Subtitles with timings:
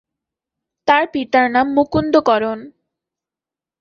[0.87, 2.59] তার পিতার নাম মুকুন্দ করণ।